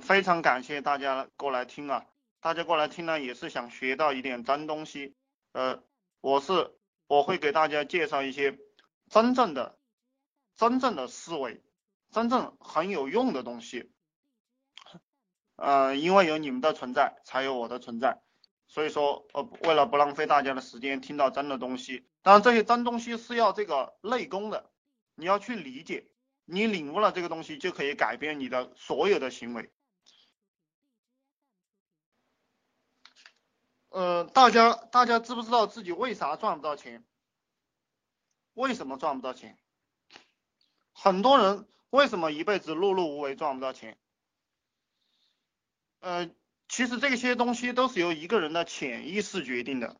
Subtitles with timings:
[0.00, 2.06] 非常感谢大家过来听啊，
[2.40, 5.14] 大家过来听呢也是想学到一点真东西。
[5.52, 5.82] 呃，
[6.20, 6.74] 我是
[7.06, 8.58] 我会给大家介绍一些
[9.08, 9.78] 真正的、
[10.54, 11.62] 真正的思维，
[12.10, 13.90] 真正很有用的东西。
[15.56, 18.20] 呃，因为有你们的存在，才有我的存在。
[18.68, 24.70] 所以说，呃，为了不浪费大家的时间，听到真的东西，当然这些真东西是要这个内功的，
[25.14, 26.08] 你要去理解，
[26.44, 29.70] 你领悟了这个东西，就可以改变你的所有的行为。
[33.96, 37.02] 呃，大家大家知不知道自己为啥赚不到钱？
[38.52, 39.56] 为什么赚不到钱？
[40.92, 43.96] 很多人为什么一辈子碌碌无为赚不到钱？
[46.00, 46.30] 呃。
[46.68, 49.96] 其实这些东西都是由一个人的潜意识决定的。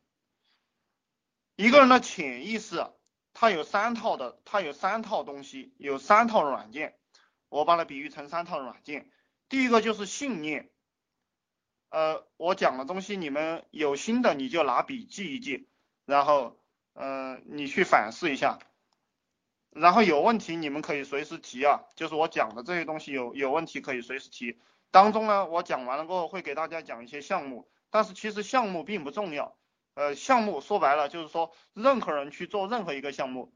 [1.55, 2.85] 一个人的潜意识，
[3.33, 6.99] 它有三套的，它有三套东西，有三套软件。
[7.47, 9.09] 我把它比喻成三套软件。
[9.47, 10.69] 第一个就是信念。
[11.89, 15.67] 呃，我讲的东西你们有心的你就拿笔记一记，
[16.05, 16.57] 然后
[16.93, 18.59] 呃你去反思一下，
[19.71, 24.59] 然后有问题你们可以随时提啊，就是我讲的这些东西有有问题可以随时提。
[24.91, 29.57] 当中呢，我讲完了过后会给大家讲一些项目，但是其实项目并不重要。
[29.95, 33.53] 呃，项目说白了就是说，任何人去做任何一个项目，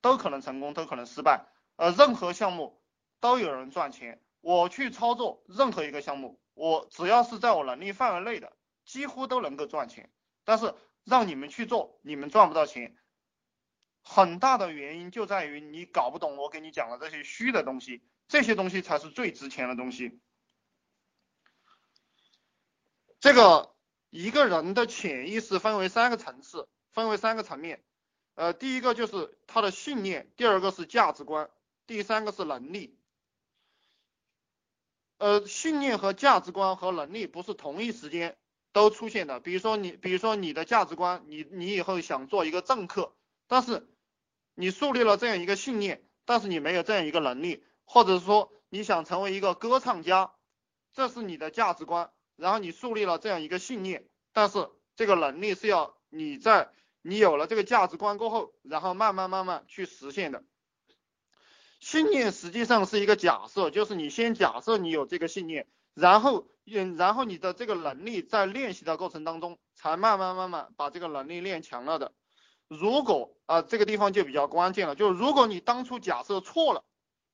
[0.00, 1.46] 都可能成功，都可能失败。
[1.76, 2.82] 呃，任何项目
[3.20, 4.20] 都有人赚钱。
[4.40, 8.52] 我去操作任何一个项目，我只要是在我能力范围内的，
[8.84, 10.10] 几乎都能够赚钱。
[10.44, 10.74] 但是
[11.04, 12.96] 让你们去做，你们赚不到钱，
[14.02, 20.20] 很大的原因就在于你搞不懂我给你讲的这些虚的东西，这些东西才是最值钱的东西。
[23.20, 23.74] 这个
[24.10, 27.82] 一个人的潜意识分为三个层次，分为三个层面。
[28.34, 31.48] 呃，第一个就是他的信念，第二个是价值观，
[31.86, 32.98] 第三个是能力。
[35.24, 38.36] 呃，信念和价值观和能力不是同一时间
[38.72, 39.40] 都出现的。
[39.40, 43.14] 比如说你，比如说你的价值观，你你以后想做一个政客，
[43.46, 43.88] 但是
[44.54, 50.34] 你树立了这样一个信念，但是你没有这样一个能力，或者说你想成为一个歌唱家，
[50.92, 52.10] 这是你的价值观。
[52.36, 56.68] 然后你树立了这样一个信念，但是这个能力是要你在
[57.00, 60.44] 你有了这个价值观过后，然后慢慢慢慢去实现的。
[61.84, 72.12] 信念实际上是一个假设，就是你先假设你有这个信念，然后嗯，然后你的这个能力在练习的过程当中，才慢慢慢慢把这个能力练强了的。
[72.68, 76.84] 如果啊这个地方就比较关键了，就如果你当初假设错了，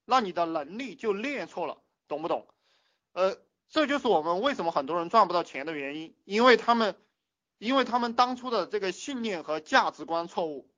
[0.04, 1.78] 那你的能力就练错了，
[2.08, 2.48] 懂不懂？
[3.12, 3.36] 呃。
[3.72, 6.96] 这就是我们为什么很多人赚不到钱的原因，因为他们，
[7.58, 10.68] 因为他们当初的这个信念和价值观错误，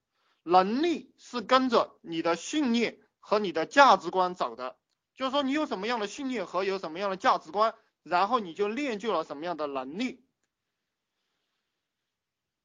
[0.42, 4.76] 能力是跟着你的信念和你的价值观走的，
[5.14, 10.22] 就是说你有什么样的信念和有什么样的价值观，然后你就练就了什么样的能力。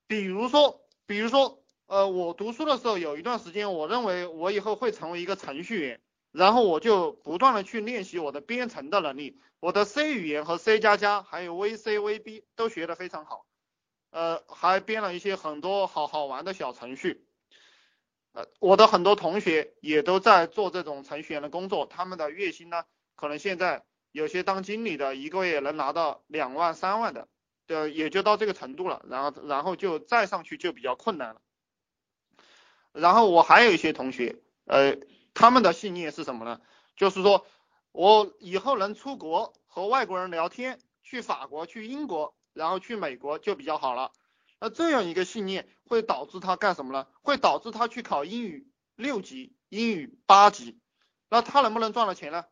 [0.08, 6.02] 比如说，比如说，呃，我读书的时候有一段时间，我认为我以后会成为一个程序员。
[6.34, 13.48] 然后我就不断的去练习我的编程的能力，我的 C 语言和 C 加加还有 VC、VB 都学得非常好，
[14.12, 17.26] 呃，还编了一些很多好好玩的小程序，
[18.60, 22.84] 我的很多同学也都在做这种程序员的工作，他们的月薪呢，
[23.16, 27.28] 可能现在有些当经理的一个月能拿到两万、三万的，
[27.66, 31.42] 对，也就到这个程度了，然后然后就再上去就比较困难了。
[32.92, 34.98] 然后我还有一些同学，呃。
[35.40, 36.60] 他们的信念是什么呢？
[36.96, 37.46] 就是说
[37.92, 44.12] 我以后能出国和外国人聊天，去法国、去英国，然后去美国就比较好了。
[44.60, 47.08] 那这样一个信念会导致他干什么呢？
[47.22, 50.80] 会导致他去考英语六级、英语八级。
[51.30, 52.46] 那他能不能赚到钱呢？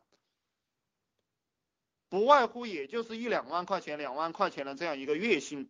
[2.08, 5.68] 不外乎也就是一两万块钱、两万块钱的这样一个月薪。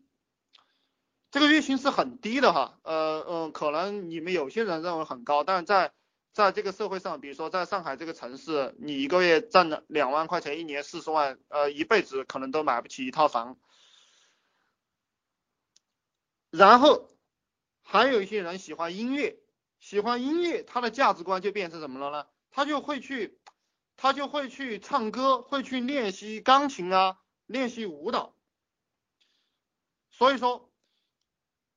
[1.31, 5.93] 这个月薪是很低的哈，呃嗯，可能你们有些人认为很高，但在
[6.33, 13.57] 在这个社会上，比如说在上海这个城市，你一个月挣了两万块钱，一年四十万，呃，一辈子可能都买不起一套房。
[16.51, 17.09] 然后
[17.83, 19.39] 还有一些人喜欢音乐，
[19.79, 22.27] 喜欢音乐，他的价值观就变成什么了呢？
[22.51, 23.39] 他就会去，
[23.97, 28.37] 他就会去唱歌，会去练习钢琴啊，练习舞蹈。
[30.11, 30.71] 所以说。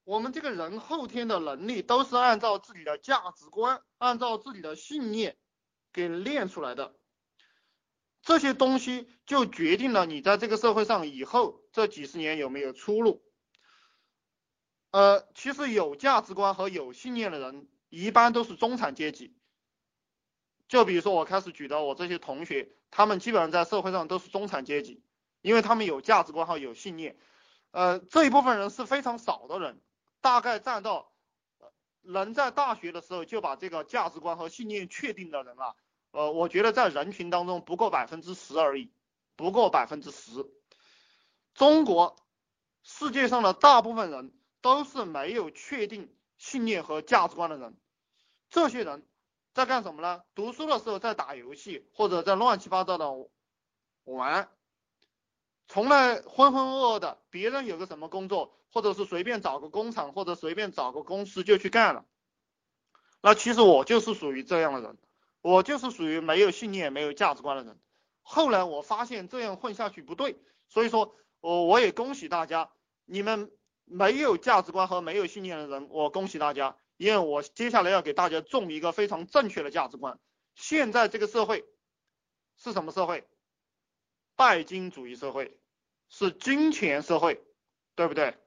[0.05, 5.37] 我们这个人后天的能力都是按照自己的价值观，按照自己的信念
[5.93, 6.95] 给练出来的。
[8.23, 13.23] 这些东西就决定了你在这个社会上以后这几十年有没有出路。
[14.91, 19.35] 呃，其实有价值观和有信念的人一般都是中产阶级。
[20.67, 25.03] 就比如说我开始举的我这些同学，他们基本上在社会上都是中产阶级，
[25.41, 27.17] 因为他们有价值观和有信念。
[27.71, 29.81] 呃，这一部分人是非常少的人，
[30.21, 31.11] 大概占到
[32.01, 35.75] 能在大学的时候就把这个价值观和信念确定的人啊，
[36.11, 38.91] 呃，我觉得在人群当中不过百分之十而已，
[39.35, 40.45] 不过百分之十。
[41.53, 42.15] 中国
[42.83, 47.77] 世界上的大部分人都是没有确定信念和价值观的人，
[48.49, 49.05] 这些人
[49.53, 50.23] 在干什么呢？
[50.35, 53.11] 读书的时候在打游戏或者在乱七八糟的
[54.03, 54.49] 玩。
[55.67, 62.05] 从来浑浑噩噩的，别人有个什么工作，或者是随便找个工厂，或者随便找个公司就去干了。
[63.21, 64.97] 那其实我就是属于这样的人，
[65.41, 67.79] 我就是属于没有信念、没有价值观的人。
[68.23, 72.71] 后来我发现这样混下去不对，所以说，我我也恭喜大家，
[73.05, 73.51] 你们
[73.89, 80.19] 没有价值观和没有信念的人，我恭喜大家，因为我接下来要给大家种一个非常正确的价值观。
[80.55, 81.65] 现在这个社会
[82.57, 83.27] 是什么社会？
[84.35, 85.59] 拜金主义社会
[86.07, 87.43] 是金钱社会，
[87.95, 88.37] 对不对？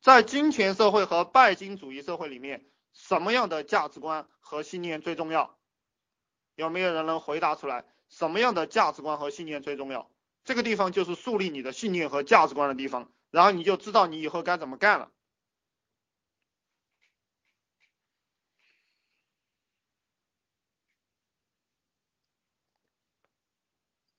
[0.00, 5.58] 在金钱社会和拜金主义社会里面，什么样的价值观和信念最重要？
[6.54, 7.84] 有没有人能回答出来？
[8.08, 10.10] 什么样的价值观和信念最重要？
[10.44, 15.10] 这个地方就是树立你的信念和价值观的地方，然后你就知道你以后该怎么干了。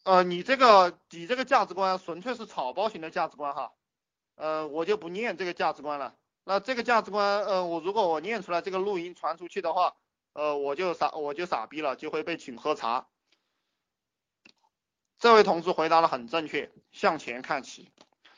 [0.03, 3.73] 呃，你这个你这个价值观纯粹是草包型的价值观哈，
[4.35, 6.17] 呃，我就不念这个价值观了。
[6.43, 9.95] 那这个价值观，呃，我如果我念出来这个录音传出去的话，
[10.33, 13.07] 呃，我就傻我就傻逼了，就会被请喝茶。
[15.19, 17.93] 这位同志回答的很正确，向前看齐。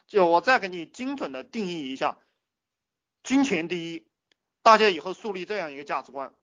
[0.07, 2.17] 就我再给你精准的定义一下，
[3.23, 4.07] 金钱第一，
[4.63, 6.33] 大家以后树立这样一个价值观，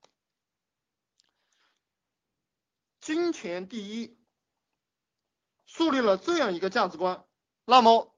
[3.00, 4.16] 金钱第一。
[5.66, 7.24] 树立了这样一个价值观，
[7.64, 8.14] 那么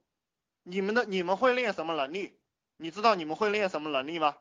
[0.62, 2.38] 你们的你们会练什么能力？
[2.76, 4.36] 你知道你们会练什么能力吗？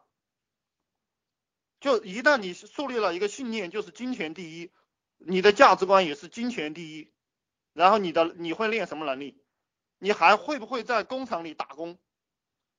[1.79, 4.71] 就一旦你树立了一个信念，就是金钱第一，
[5.17, 7.13] 你的价值观也是金钱第一，
[7.73, 9.44] 然后你的你会练什么能力？
[10.05, 11.97] 你还会不会在工厂里打工？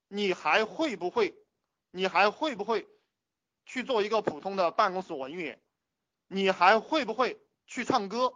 [0.06, 1.34] 你还会不会？
[1.90, 2.87] 你还会不会
[3.64, 5.61] 去做一个普通的办公室文员？
[6.28, 8.32] 你还会不会去唱歌？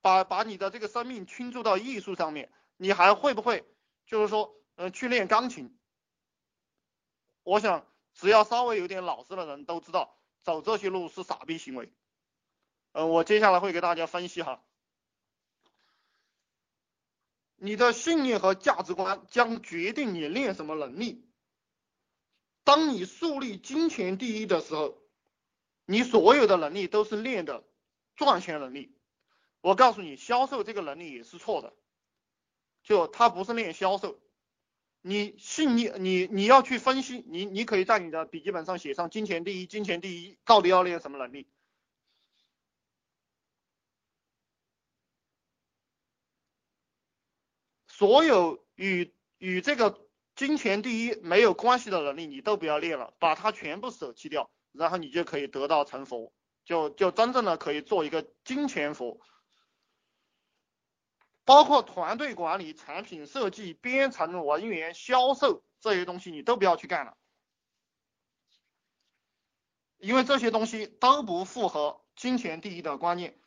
[0.00, 3.70] 把把你的这个生命倾注到艺术上面，你还会不会
[4.06, 5.78] 就是说，嗯，去练钢琴？
[7.42, 11.92] 我想，只要稍微有点脑子的人都知道，走这些路是傻逼行为。
[12.92, 14.64] 嗯，我接下来会给大家分析哈，
[17.64, 21.24] 你的信念和价值观将决定你练什么能力。
[22.64, 25.00] 当你树立金钱第一的时候，
[25.86, 27.62] 你所有的能力都是练的
[28.16, 28.96] 赚钱能力。
[29.60, 31.72] 我告诉你，销售这个能力也是错的，
[32.82, 34.18] 就他不是练销售，
[35.00, 41.46] 你信你你你要去分析，你你可以在你的笔记本上写上金钱第一，金钱第一到底要练什么能力？
[48.02, 50.04] 所有与与这个
[50.34, 56.32] 金钱第一没有关系的能力，你都不要练了，把它全部舍弃掉，然后你就可以得到成佛，
[56.64, 59.20] 就就真正的可以做一个金钱佛。
[61.44, 67.16] 包括团队管理、产品设计、编程、文员、销售这些东西，你都不要去干了，
[69.98, 73.38] 因为这些东西都不符合金钱第一的观念。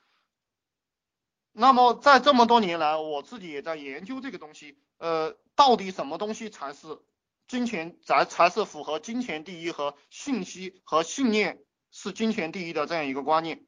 [1.58, 7.00] 那么在这么多年来，我自己也在研究这个东西，呃，到底什么东西才是
[7.48, 13.66] 金钱才才是符合金钱第一和信息和信念是金钱第一的这样一个观念？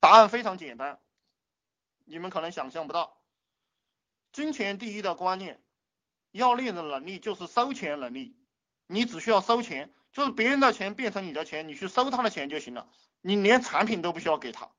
[0.00, 0.98] 答案非常简单，
[2.04, 3.22] 你们可能想象不到。
[4.32, 5.62] 金钱第一的观念，
[6.32, 8.36] 要练的能力就是收钱能力。
[8.88, 12.88] 你只需要收钱，就是别人的钱变成你的钱，你去收他的钱就行了。
[13.20, 14.72] 你连产品都不需要给他。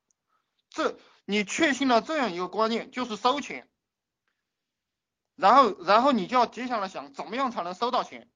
[0.73, 3.69] 这你确信了这样一个观念，就是收钱。
[5.37, 8.29] 然后，然后你就要接下来想，怎么样才能收到钱？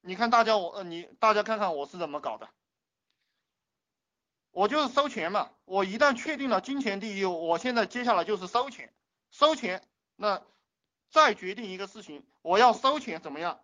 [0.00, 2.48] 你看大家我呃你大家看看我是怎么搞的。
[4.50, 5.52] 我就是收钱嘛。
[5.64, 8.92] 我一旦确定了金钱第一，我现在接下来就是收钱，
[9.30, 10.42] 收钱那。
[11.10, 13.60] 再决定一个事情，我要收钱怎么样？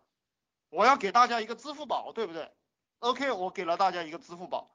[0.68, 2.52] 我要给大家一个支付宝，对不对
[2.98, 4.70] ？OK，我给了大家一个支付宝。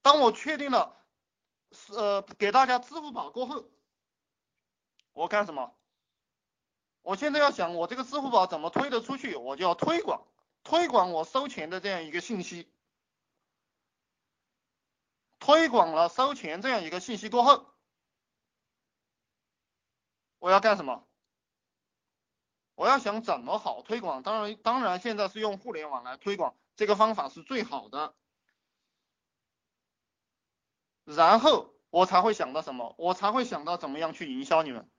[0.00, 0.96] 当我确定了
[1.90, 3.64] 呃给大家支付宝过后，
[5.12, 5.74] 我干什么？
[7.02, 10.26] 我现在要想我这个支付宝怎么推得出去，我就要推广，
[10.62, 12.70] 推广我收钱的这样一个信息。
[15.38, 17.66] 推广了收钱这样一个信息过后，
[20.38, 21.06] 我要干什么？
[22.74, 24.22] 我要想怎么好推广？
[24.22, 28.14] 当然，当然现在是用互联网来推广，这个方法是最好的。
[31.04, 32.94] 然后我才会想到什么？
[32.98, 34.90] 我才会想到怎么样去营销你们，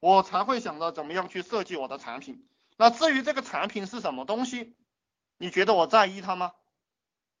[0.00, 2.48] 我才会想到怎么样去设计我的产品。
[2.76, 4.76] 那至于这个产品是什么东西，
[5.36, 6.54] 你觉得我在意它吗？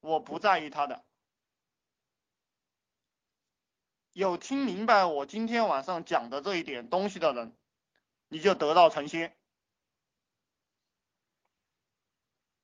[0.00, 1.04] 我不在意它的。
[4.12, 7.56] 有听明白我今天晚上讲的这一点东西的人，
[8.28, 9.34] 你就得道成仙。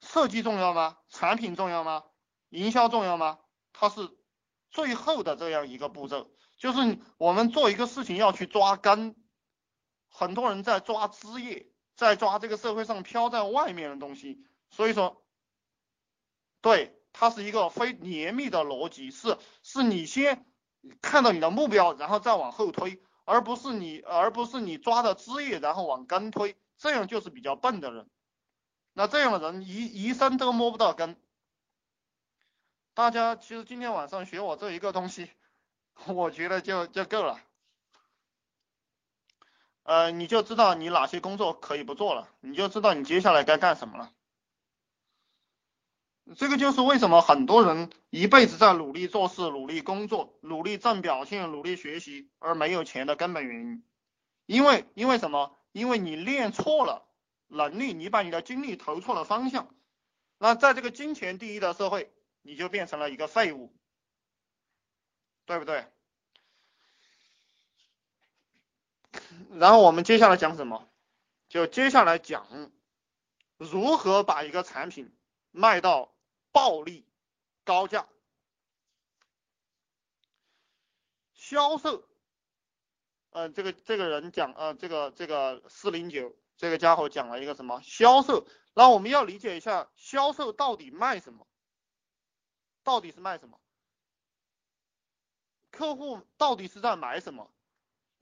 [0.02, 0.98] 设计重要吗？
[1.08, 2.04] 产品重要吗？
[2.50, 3.40] 营销重要吗？
[3.72, 4.17] 它是。
[4.70, 9.16] 最后的这样一个步骤，就是我们做一个事情要去抓根，
[10.08, 15.22] 很多人在抓枝叶，在抓这个社会上飘在外面的东西，所以说，
[16.60, 20.46] 对，它是一个非严密的逻辑，是是你先
[21.00, 28.08] 看到你的目标，然后再往后推，而不是你而不是你抓的枝叶然后往根推，这样就是比较笨的人，
[28.92, 31.16] 那这样的人一一生都摸不到根。
[32.98, 35.30] 大家其实今天晚上学我这一个东西，
[36.08, 37.40] 我觉得就就够了。
[39.84, 44.12] 呃，你就知道你哪些工作可以不做了，你就知道你接下来该干什么了。
[46.34, 53.84] 这个就是为什么很多人一辈子在努力做事、努力工作、努力挣表现、努力学习而没有钱的根本原因。
[54.46, 55.56] 因为因为什么？
[55.70, 57.06] 因为你练错了
[57.46, 59.72] 能力，你把你的精力投错了方向。
[60.38, 62.12] 那在这个金钱第一的社会。
[62.48, 63.70] 你就变成了一个废物，
[65.44, 65.84] 对不对？
[69.50, 70.90] 然后我们接下来讲什么？
[71.50, 72.72] 就接下来讲
[73.58, 75.14] 如何把一个产品
[75.50, 76.16] 卖到
[76.50, 77.06] 暴利
[77.64, 78.08] 高价。
[81.34, 82.08] 销售，
[83.32, 88.48] 嗯，这个这个人讲，呃，这个这个四零九这个家伙讲了一个什么销售？
[88.72, 91.46] 那我们要理解一下销售到底卖什么。
[92.88, 93.60] 到底是卖什么？
[95.70, 97.50] 客户到底是在买什么？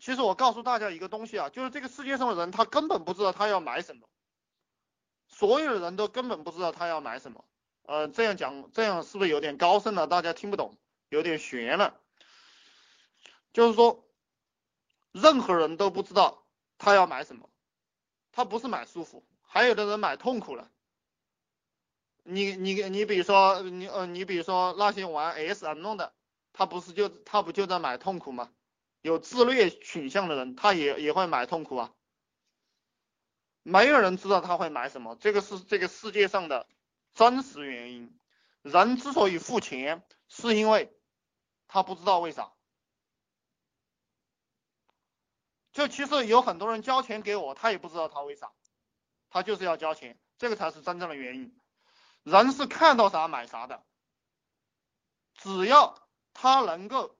[0.01, 4.09] 其实我告诉大家一个东西啊，就是这个世界上的人他根本不知道他要买什么，
[5.29, 7.45] 所有的人都根本不知道他要买什么。
[7.83, 10.09] 呃，这样讲这样是不是有点高深了？
[10.09, 10.77] 大家听不懂，
[11.11, 12.01] 有点悬了。
[13.53, 14.05] 就是说，
[15.13, 16.45] 任何人都不知道
[16.77, 17.49] 他要买什么，
[18.33, 20.69] 他不是买舒服，还有的人买痛苦了。
[22.27, 26.13] 你你你比如说你呃你比如说那些玩 S M 弄的，
[26.53, 28.51] 他不是就他不就在买痛苦吗？
[29.03, 31.93] 有自虐倾向的人，他也也会买痛苦啊。
[33.63, 36.67] 没有人知道他会买什么，这个是这个世界上的
[37.15, 38.19] 真实原因。
[38.63, 40.93] 人之所以付钱，是因为
[41.69, 42.53] 他不知道为啥。
[45.73, 48.51] 就其实有很多人交钱给我，他也不知道他为啥，
[49.31, 51.57] 他就是要交钱，这个才是真正的原因。
[52.27, 53.85] 人是看到啥买啥的，
[55.37, 55.97] 只要
[56.35, 57.17] 他能够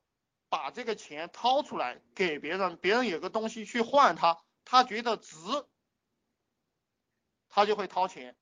[0.49, 5.37] 把这个钱掏出来给别人，别人有个东西去换他，他觉得值，
[7.49, 8.37] 他就会掏钱。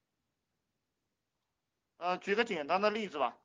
[1.99, 3.37] 呃，举个简单的例子吧，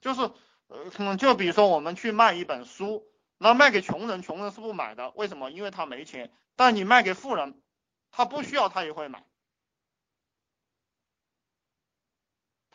[0.00, 0.30] 就是
[0.68, 3.04] 呃，就比如说我们去卖一本书，
[3.36, 5.50] 那卖给穷人，穷人是不买的，为什么？
[5.50, 6.32] 因为他没钱。
[6.54, 7.60] 但你卖给富人，
[8.12, 9.26] 他不需要，他也会买。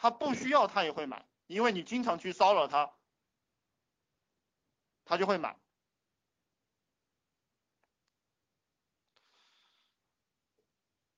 [0.06, 2.94] 他不需要，他也会买，因为你经常去骚扰他，
[5.04, 5.58] 他就会买。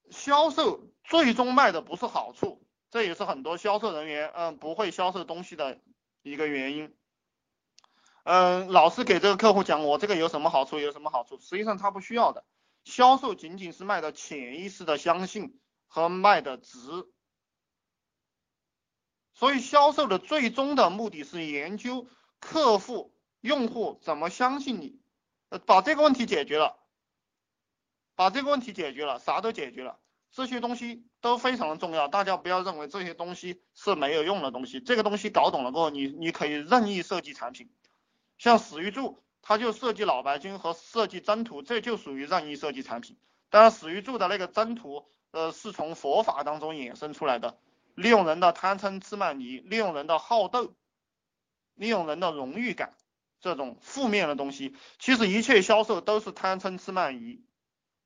[0.10, 5.82] 销售最终卖的不是好处，这也是很多销售人员嗯不会销售东西的
[6.22, 6.96] 一个原因。
[8.24, 12.46] 嗯，老是给这个客户讲我这个有什么好处，有什么好处，实际上他不需要的。
[12.86, 16.80] 销售仅仅是卖的潜意识的相信和卖的值。
[19.38, 22.08] 所以销售的最终的目的是研究
[22.40, 25.00] 客户、用户怎么相信你，
[25.50, 26.76] 呃，把这个问题解决了，
[28.16, 30.00] 把这个问题解决了，啥都解决了，
[30.32, 37.70] 这些东西都非常的重要，大家不要认为这些东西是没有用的东西，这个东西搞懂了过后，你你可以任意设计产品，
[38.40, 43.16] 像史玉柱，他就设计脑白金和设计真图，这就属于任意设计产品。
[43.52, 47.60] 当然，史玉柱的那个真图，呃，是从佛法当中衍生出来的。
[47.98, 50.76] 利用人的贪嗔痴慢疑，利用人的好斗，
[51.74, 52.94] 利用人的荣誉感，
[53.40, 57.44] 这种负面的东西，其实一切销售都是贪嗔痴慢疑，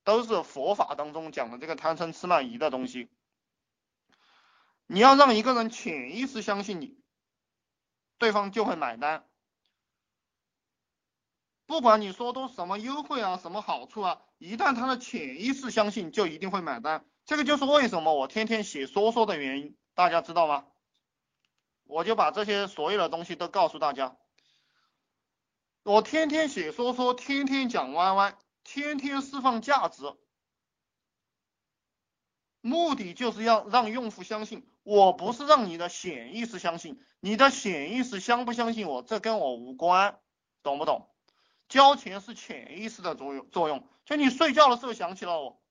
[0.06, 3.10] 都是佛法当中讲的这个贪嗔痴慢疑的东西。
[4.88, 6.98] 你要让一个人潜意识相信你，
[8.18, 9.28] 对方就会买单。
[11.66, 17.06] 不管你说多什么优惠啊，什么好处啊，一旦他的潜意识相信，就一定会买单。
[17.26, 20.66] 这个就是为什么我天天写说说的原因，大家知道吗？
[21.84, 24.16] 我就把这些所有的东西都告诉大家。
[25.84, 30.04] 我天天写说说，天天讲歪歪，天天释放价值，
[32.62, 34.66] 目的就是要让用户相信。
[34.84, 40.20] 我不是让你的潜意识相信，你的潜意识相不相信我，这跟我无关，
[40.64, 41.10] 懂不懂？
[41.68, 45.62] 交钱是潜意识的作用作用，就你睡觉的时候想起了我，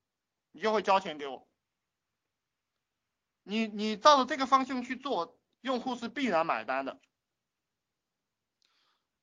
[0.53, 1.49] 你就会交钱给我。
[3.43, 7.01] 你你照着这个方向去做，用户是必然买单的。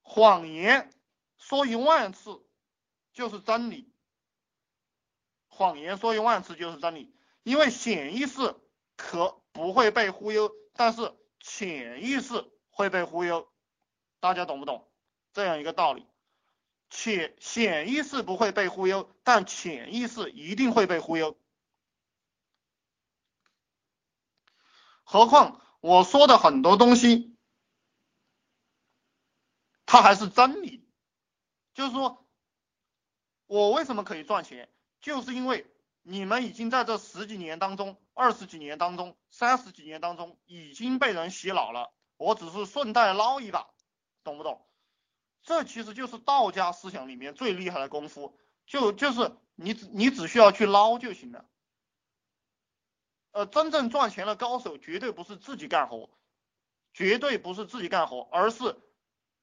[0.02, 0.92] 谎言
[1.38, 2.46] 说一万次
[3.14, 3.94] 就是真理，
[5.48, 8.56] 谎言说一万次就是真理，因为潜意识
[8.96, 13.52] 可不会被忽悠，但是潜意识会被忽悠，
[14.20, 14.90] 大家懂不懂
[15.34, 16.08] 这样一个道理？
[16.90, 21.38] 潜潜意识不会被忽悠，但潜意识一定会被忽悠。
[25.10, 27.34] 何况我说的很多东西。
[29.86, 30.86] 它还是真理，
[31.74, 32.28] 就是说，
[33.46, 35.66] 我为什么可以赚钱，就是因为
[36.02, 43.70] 你们已经在这十几年当中、二十几年当中、三十几年当中已经被人洗脑了，我只是顺带捞一把，
[44.26, 44.68] 懂不懂？
[45.42, 51.46] 这其实就是道家思想里面最厉害的功夫，就就是你只你只需要去捞就行了。
[53.38, 56.10] 呃，真正赚钱的高手绝对不是自己干活，
[56.92, 58.76] 绝对不是自己干活，而是。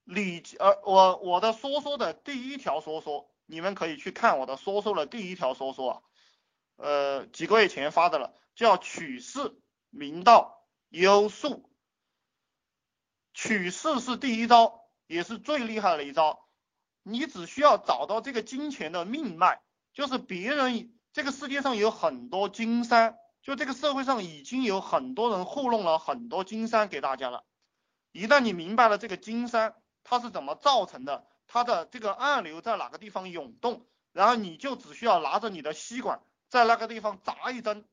[0.02, 6.02] 你呃，我我的说说的第一条说说，你们可以去看我的说说的第一条说说啊，
[6.76, 9.56] 呃，几个月前发的了，叫取势
[9.90, 11.70] 明道优术，
[13.32, 16.48] 取势是第一招，也是最厉害的一招。
[17.04, 27.44] 你只需要找到这个金钱的命脉，就是别人这个世界上有很多金山，就这个社会上已经有很多人糊弄了很多金山给大家了，
[28.10, 29.76] 一旦你明白了这个金山。
[30.06, 31.26] 它是怎么造成的？
[31.46, 33.86] 它的这个暗流在哪个地方涌动？
[34.12, 37.86] 然后你就只需要拿着你的吸管在那个地方扎一针，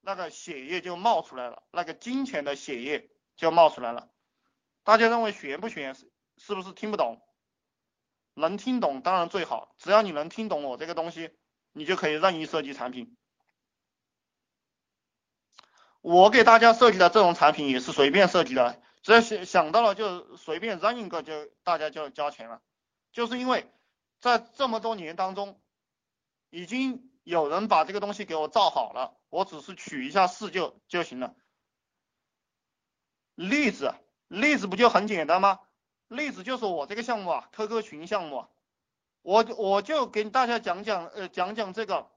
[0.00, 4.08] 那个血液就冒出来了，那个金钱的血液就冒出来了。
[4.82, 5.94] 大家认为悬不悬？
[6.38, 7.20] 是不是听不懂？
[8.32, 11.30] 能听懂当然最好，只要你能听懂我这个东西，
[11.72, 13.14] 你就可以任意设计产品。
[16.00, 18.80] 我给大家设计的这种产品也是随便设计的。
[19.02, 22.60] 只要想想到了就随便扔一个就大家就交钱了，
[23.12, 23.70] 就是因为
[24.20, 25.60] 在这么多年当中，
[26.50, 31.34] 已经有人把这个东西给我造好了，我只是取一下势就就行了。
[33.34, 33.94] 例子
[34.26, 35.60] 例子不就很简单吗？
[36.08, 38.46] 例子就是我这个项目啊，QQ 群项目，
[39.22, 42.10] 我我就给大家讲讲呃讲讲这个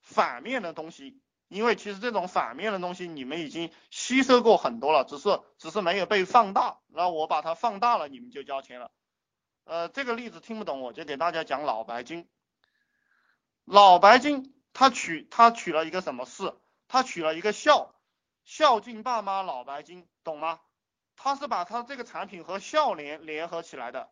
[0.00, 1.20] 反面的东西。
[1.52, 8.90] 因为其实这种反面的东西你们已经吸收过很多了，只是只是没有被放大，然后我把它放大了，你们就交钱了。
[9.64, 12.28] 呃，这个例子听不懂，我就给大家讲老白金。
[13.64, 16.54] 老白金他取他取了一个什么事？
[16.88, 17.94] 他取了一个孝，
[18.44, 20.60] 孝敬爸妈，老白金，懂吗？
[21.14, 24.10] 他是把他这个产品和孝联联合起来的。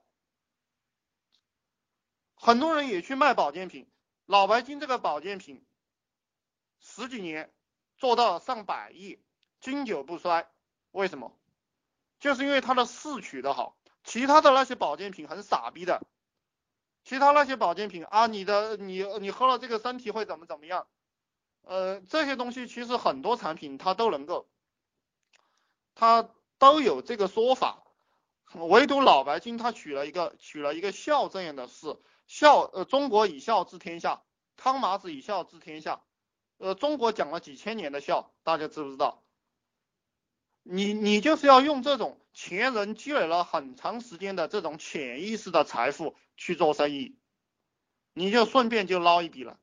[2.37, 3.90] 很多人也去卖保健品，
[4.26, 5.66] 老白金这个保健品。
[7.00, 7.50] 十几年
[7.96, 9.18] 做到上百亿，
[9.58, 10.46] 经久不衰，
[10.90, 11.34] 为什么？
[12.18, 13.74] 就是因为它的势取得好。
[14.04, 16.06] 其他的那些保健品很傻逼的，
[17.02, 20.86] 其他那些保健品啊，你的你你喝了这个身体会怎么怎么样？
[21.62, 24.46] 呃，这些东西其实很多产品它都能够，
[25.94, 27.82] 它都有这个说法，
[28.52, 34.22] 唯独老白金它取了一个取了一个孝这样的事，孝呃中国以孝治天下，
[34.58, 36.02] 康麻子以孝治天下。
[36.61, 39.23] 呃，中国讲了几千年的孝，大家知不知道？
[40.62, 47.16] 你你就是要用这种前人积累了很长时间的这种潜意识的财富去做生意，
[48.12, 49.59] 你就顺便就捞一笔了。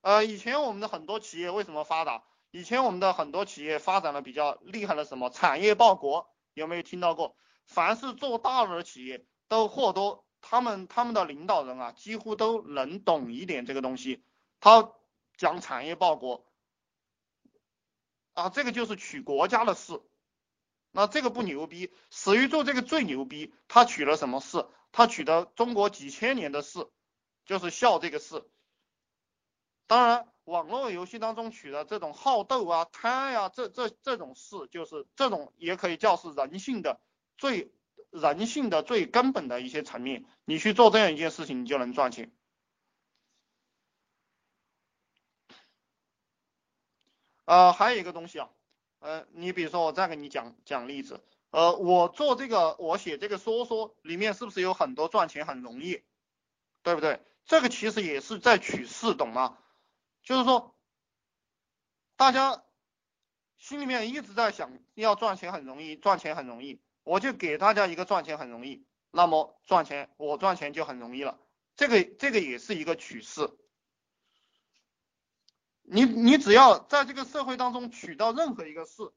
[0.00, 2.24] 呃，以前我们的很多企业为什么发达？
[2.50, 7.36] 以前我们的很多企业发展的比较厉害的什么产业报国，有没有听到过？
[7.64, 14.24] 凡是做大了的企业，都或多他们他们的领导人啊，几乎都能懂一点这个东西，
[14.58, 14.92] 他。
[15.42, 16.44] 讲产业报国
[18.32, 20.00] 啊，这个就是取国家的事，
[20.92, 24.64] 那这个不牛逼，史玉柱这个最牛逼，他取了什么事？
[24.92, 26.86] 他取的中国几千年的事，
[27.44, 28.48] 就是孝这个事。
[29.88, 37.00] 当然，网络游戏当中取的这种好斗啊、贪呀，这这这种事，就是这种也可以叫是人性的
[37.36, 37.72] 最
[38.10, 42.32] 人性的最根本的一些层面，你去做这样一件事情，你就能赚钱。
[47.52, 48.48] 呃，还有一个东西啊，
[49.00, 56.02] 呃，你比如说我再给你讲讲例子，呃，我做这个，我写这个说说里面是不是有很多赚钱很容易，
[56.82, 57.20] 对不对？
[57.44, 59.58] 这个其实也是在取势，懂吗？
[60.22, 60.74] 就是说，
[62.16, 62.64] 大家
[63.58, 71.38] 心里面一直在想要赚钱很容易，赚钱很容易，我就给大家一个赚钱很容易，那么赚钱我赚钱就很容易了，
[71.76, 73.50] 这个这个也是一个取势。
[75.82, 79.12] 你你只要在这个社会当中取到任何一个事，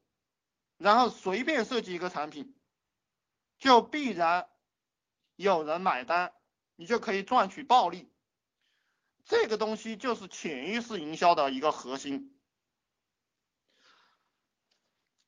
[0.78, 2.56] 然后随便设计一个产品，
[3.58, 4.48] 就必然
[5.36, 6.34] 有人买单，
[6.76, 8.12] 你就可以赚取暴利。
[9.24, 12.35] 这个东西就是潜意识营销的一个核心。